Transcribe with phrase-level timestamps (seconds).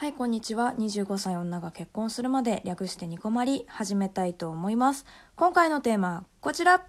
[0.00, 0.72] はい、こんにちは。
[0.78, 5.04] 25歳女が結婚するまで略してニコマリ始めたいと思います。
[5.36, 6.82] 今回のテーマ、こちら。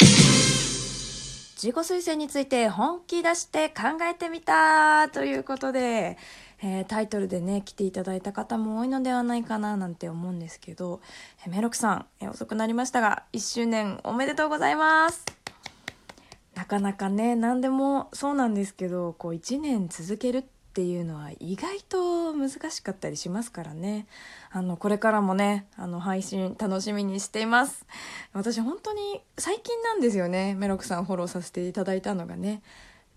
[0.00, 6.18] 自己推薦について本気出して考えてみたということで、
[6.60, 11.00] えータイトルでね、来ていただいた方も多いのではないかななんて思うんですけど、
[11.46, 15.24] えーメロクさん、えー遅くなりましたが、1周年おめでとうございます。
[16.56, 24.06] なかなかね何でもそうなんですけどこう1年続けるってていうのは意外と難しかったりしますからね。
[24.50, 27.86] あのこれからもねあの配信楽しみにしています。
[28.34, 30.54] 私本当に最近なんですよね。
[30.54, 32.60] メロクさんフォローさせていただいたのがね。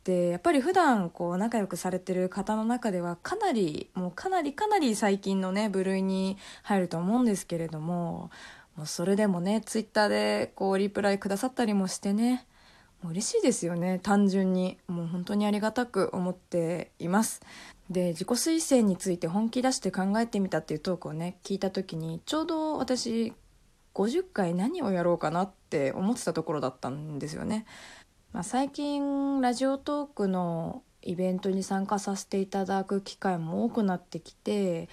[0.05, 8.31] でやっぱり普段こう仲良くされてる方の中ではかなりもうかなりかなり最近のね部類に入ると思うんですけれども
[8.78, 12.45] もうそれでもねツイッターでこうリプライくださったりもしてね
[13.02, 13.99] もう嬉しいですよね。
[14.02, 14.77] 単純に。
[14.88, 17.41] もう本当にありがたく思っています。
[17.89, 23.33] で自己推薦について本気出して考えてみたっていうトークをね聞いた時にちょうど私
[23.95, 27.66] 50回何をやろうかなって思ってたところだったんですよね、
[28.31, 34.88] まあ、最近ラジオトークのイベントに参加させていただく機会も多くなってきて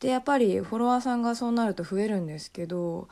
[0.00, 3.08] でやっぱりフォロワーさんがそうなると増えるんですけど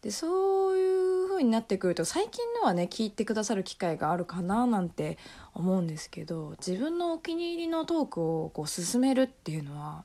[0.00, 1.03] でそういう
[1.34, 5.18] 風になってくると最近のはね聞いてくださる機会があるかななんて
[5.52, 10.04] 思うんですけど自分のお気に入りのトークをこう進めるっていうのは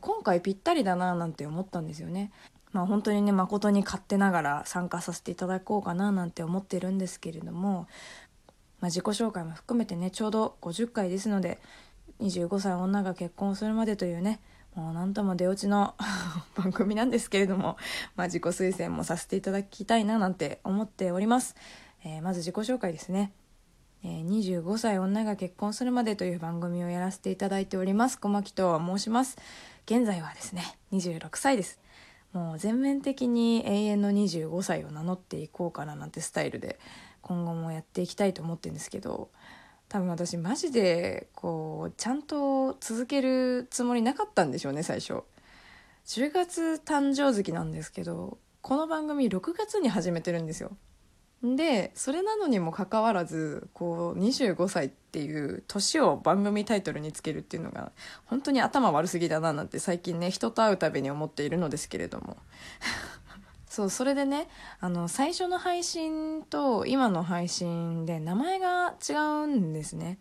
[0.00, 2.30] 今回ぴったりだななんて思ったんですよね。
[2.72, 7.88] まあ本当にね誠に勝手ながら参加させていただこうかななんて思ってるんですけれども、
[8.80, 11.58] まあ、自己紹介も含めてねちょうど50回ですので
[12.20, 14.40] 25歳女が結婚するまでというね
[14.78, 15.96] もう何とも出落ちの
[16.54, 17.76] 番組なんですけれども、
[18.14, 21.56] まあ、自己推薦もさせていただきたいななんて思っております、
[22.04, 23.32] えーまず自己紹介ですね、
[24.04, 28.20] えー25歳女が結婚するまでという番組をやらせていただいております。
[28.20, 29.36] 小牧と申します。
[29.86, 31.80] 現在はですね26歳です。
[32.32, 36.78] もう全面的に永遠の25歳を名乗っていこうかななんてスタイルで
[37.22, 39.30] 今後もやっていきたいと思ってるんですけど
[39.88, 45.22] 多分私マジでこうちゃんと続けるつもりなかったんでしょうね最初。
[46.06, 50.76] 10月誕生月なんですけどこの番組6月に始めてるんですよ。
[51.42, 57.92] でそれなのにもかかわらずこう25歳っていう年を番組タイトルにつけるっていうのが
[58.24, 62.36] 本当に頭悪すぎだななんて最近ね人と会うたびに思っているのですけれども。
[63.78, 64.48] そうそれでね
[64.80, 69.12] あの最初の配信と今の配信で名前が違
[69.44, 70.18] うんですね。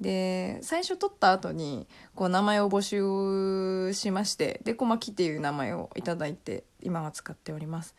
[0.00, 1.86] で最初撮った後に
[2.16, 7.94] こう名前を募集しましてで小牧っていう名前をいいて今は使っております。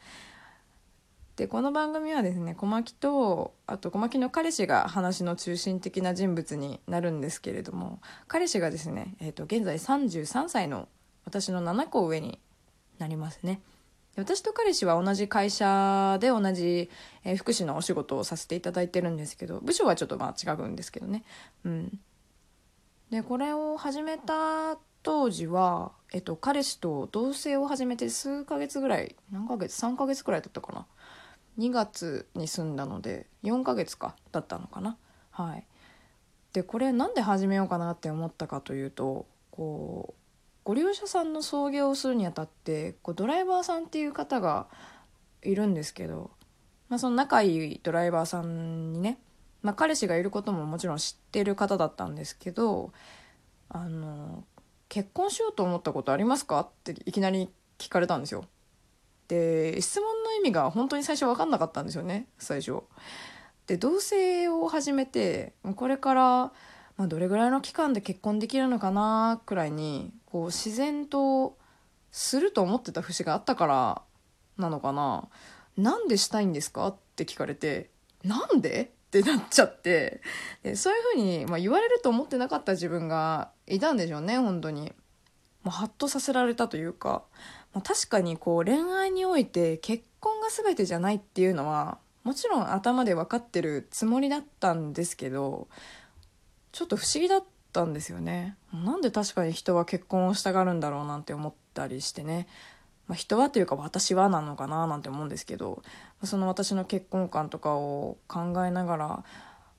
[1.37, 10.89] でこの番組はですね小牧とあと小牧の彼氏が話の中心的な人物になるんですけれども彼氏がですね、えー、と現在33歳の
[11.23, 12.39] 私の7個上に
[12.99, 13.61] なりますね。
[14.17, 16.89] 私と彼氏は同じ会社で同じ、
[17.23, 21.23] え福祉のお仕事をさせていただいてるんですけど部署はちょっとまあ違うんですけどね。
[21.63, 21.99] うん。
[23.09, 30.85] でこれを始めた当時は、えっと、彼氏と同棲を始めて数ヶ月ぐらい何ヶ月3ヶ月くらいだったかな。
[31.57, 34.97] 2月に住んだので4ヶ月かだったのかな。
[35.31, 35.65] はい。
[36.53, 40.20] でこれなんで始めようかなって思ったかというとこう
[40.63, 44.67] ご利用者さんの送迎をするにあたってこうドライバーさんっていう方が
[45.41, 46.31] いるんですけど、
[46.87, 49.17] まあ、その仲いいドライバーさんにね、
[49.63, 52.91] まあ、彼氏がいることももちろん知ってる方だったんですけど
[53.69, 54.43] あの
[54.87, 56.59] 結婚しようと思ったことありますか？
[56.59, 58.45] っていきなり聞かれたんですよ。
[59.27, 62.81] で質問の意味が本当に最初分かんなかったんですよね最初。
[63.65, 66.51] で同棲を始めてこれから、
[67.01, 71.57] まあ、どれぐらいの期間で結婚できるのかなくらいにこう自然と
[72.11, 74.01] すると思ってた節があったから
[74.59, 75.27] なのかな。
[75.77, 77.89] なんでしたいんですかって聞かれて
[78.23, 78.91] なんで？
[79.07, 80.21] ってなっちゃって。
[80.61, 84.93] でそういうふうに、まあ、言われると思ってなかった自分がいたんでしょうね本当に。
[85.63, 87.23] もうハッとさせられたというか、
[87.73, 95.67] まあ、確かにこう恋愛において結婚が全てじゃないっていうのはもちろん頭で分かってるつもりだったんですけど
[96.71, 102.47] ちょっと不思議だったんですよねなんで確かに人は結婚をしたがるんだろうなんて思ったりしてね、
[103.07, 105.83] まあ、人はというか私はなのかななんて思うんですけど
[106.23, 109.23] その私の結婚観とかを考えながら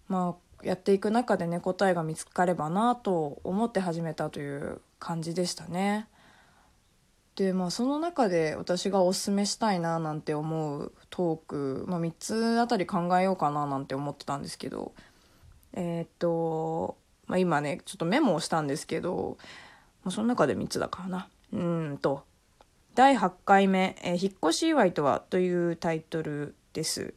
[0.08, 6.06] まあやっていく中でね答えが見つかればなと思って始めたという感じでしたね。
[7.34, 14.92] でまあその中で私がおすすめしたいななんて思うトーク、まあ、3つあたり考えようかななんて思ってたんですけど
[15.74, 16.96] えーっと、
[17.26, 19.38] まあ、今ねちょっとメモをしたんですけど
[20.04, 22.24] まあ、その中で3つだからなうんと
[22.94, 27.14] 第8回目、えー、引っ越し祝いとはというタイトルです。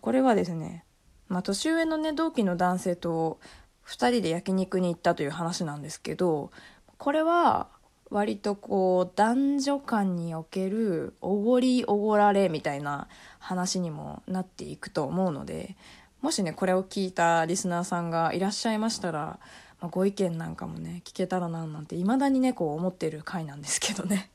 [0.00, 0.84] これはですね、
[1.28, 3.40] まあ、年上のね、同期の男性と
[3.86, 6.50] 2人で焼肉に行ったという話なんですけど、
[6.98, 7.68] これは
[8.10, 15.76] 割とこう男女間におけるおごりおごられみたいな話にもなっていくと思うので、
[16.22, 19.38] もしね、これを聞いたリスナーさんがいらっしゃいましたら、
[19.80, 24.30] まあ、ご意見なんかもね、聞けたらななんて未だにね、こう思ってる回なんですけどね。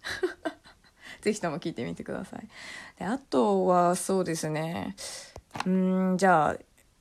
[1.22, 2.48] ぜひとも聞いてみてください。
[3.00, 4.96] であとはそうですね。
[5.66, 6.58] うんじゃあ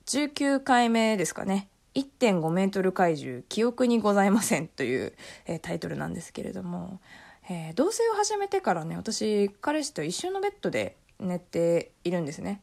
[0.06, 1.68] 19回目ですかね。
[1.94, 5.12] 1.5メートル怪獣記憶にございませんという、
[5.46, 7.00] えー、タイトルなんですけれども、
[7.48, 12.60] えー、同棲を始めてからね私彼氏と一緒のベッドで寝ているんですね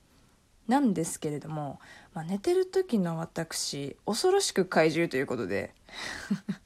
[0.67, 1.79] なんですけれども、
[2.13, 5.73] まあ、寝てる時の私恐ろしく怪獣ということで。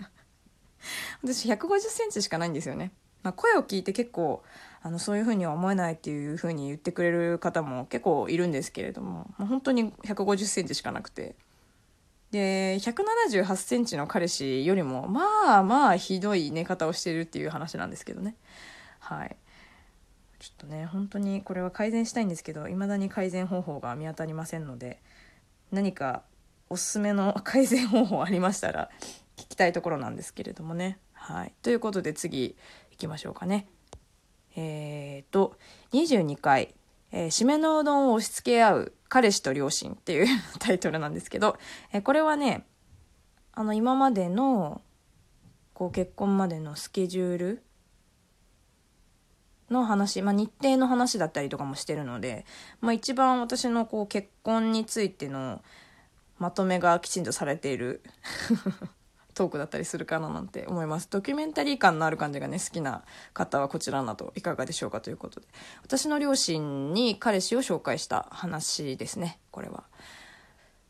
[1.24, 2.92] 私1 5 0センチしかないんですよね。
[3.24, 4.44] まあ、声を聞いて結構
[4.84, 11.36] あのそういうふうには思えないっていうふうに言ってくれる方も結構いるんですけれども、まあ、本当に1 5 0センチしかなくて。
[12.32, 12.94] で1
[13.32, 18.36] 7 8センチの彼氏よりもまあまあひどい寝方をしてるっていう話なんですけどね。
[19.00, 19.38] はい。
[20.46, 25.02] ちょっとね本当にこれは改善したいんですけど未だに改善方法が見当たりませんので
[25.72, 26.22] 何か
[26.70, 28.92] おすすめの 改善方法ありましたら
[29.38, 31.00] 聞きたいところなんですけれどもね。
[31.14, 31.54] はい。
[31.64, 32.56] ということで次
[32.92, 33.68] いきましょうかね。
[34.56, 35.58] えっ、と、
[35.92, 36.76] 22回、
[37.12, 40.28] えー、締めのうどんを押し付け合う彼氏と両親っていう
[40.60, 41.58] タイトルなんですけど、
[41.92, 42.66] えー、これはね、
[43.52, 44.82] あの、今までの、
[45.74, 47.65] こう、結婚までのスケジュール
[49.70, 52.46] の話、まあ、日程の話だったりとかもしてるので、
[52.82, 55.62] まあ、一番私のこう結婚についての
[56.38, 58.02] まとめがきちんとされている
[59.34, 61.10] トークだったりするかななんて思います。
[61.10, 63.04] ドキュメンタリー感のある感じがね、好きな
[63.34, 65.48] 方はこちらなどいかがでしょうかということで。
[65.84, 69.84] 私の両親に彼氏を紹介した話ですね、これは。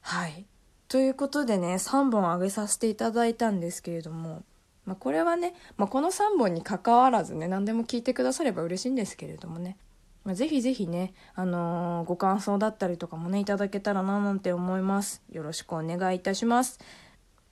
[0.01, 0.45] はい。
[0.87, 4.43] ということでね、3本上げさせていただいたんですけれども、
[4.85, 9.77] まあ、これはね、まあ、この3本に関わらずね、何でも聞いてくだされば嬉しいんですけれどもね、
[10.23, 15.21] まあ、ぜひぜひね、あのー、ご感想だったりとかもね、いただけたらななんて思います。
[15.31, 16.79] よろしくお願いいたします。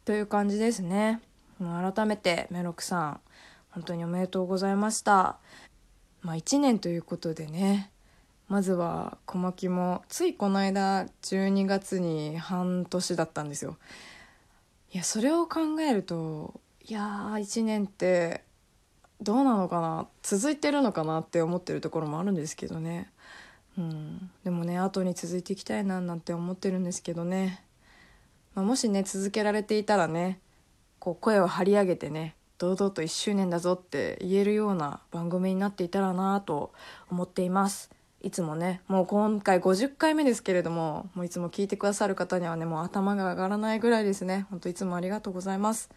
[0.06, 1.22] という感じですね。
[1.60, 3.20] 改めてメロクさん、
[3.70, 5.38] 本当におめでとうございました。
[6.22, 7.92] まあ1年ということでね、
[8.50, 13.78] まずは小牧もついこの間12月に半年だったんですよ。
[14.92, 18.44] いや、それを考えると、いやー1年って
[19.22, 20.08] どうなのかな？
[20.22, 23.10] 続いてるのかなって思ってるところもあるんですけどね。
[23.78, 27.64] うん、でもね後に続いていきたいななんて思ってるんですけどね。
[28.54, 30.40] まあ、もしね続けられていたらね
[31.00, 36.74] こう声を張り上げてね堂々と1周年だぞって言えるような番組になっていたらなと
[37.10, 37.92] 思っています。
[38.22, 44.48] いつもねもう今回50回目ですけれどももういつも聞いてくださる方にはねもう頭が上がらないぐらいですね。
[44.50, 45.90] ほんといつもありがとうございます。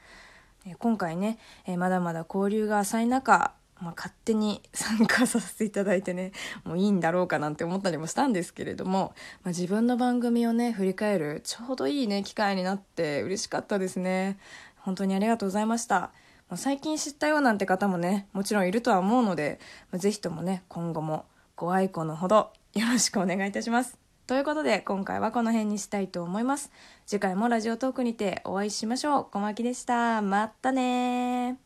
[0.75, 6.33] 今回ね、えまだまだ交流が浅い中まあ、勝手に参加させていただいてね
[6.65, 14.39] もういいんだろうかなんて思ったりもしたんですけれども、まあ、自分の番組をね振り返るちょうどいいね機会になって嬉しかったですね。
[14.79, 16.11] 本当にありがとうございました。
[16.55, 19.59] 最近知ったよなんて方もねもちろんいるとは思うので、
[19.91, 24.06] まあ、ぜひともね今後もご愛顧のほどよろしくお願いいたします。
[24.27, 26.73] ということで今回はこの辺にしたいと思います。
[27.07, 29.27] 次回もラジオトークにてお会いしましょう。
[29.31, 30.21] 小牧でした。
[30.21, 31.66] またね